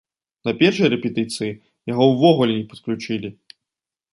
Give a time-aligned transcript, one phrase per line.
[0.47, 1.51] На першай рэпетыцыі
[1.91, 3.29] яго ўвогуле не падключылі.